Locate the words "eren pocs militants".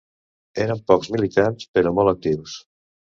0.63-1.67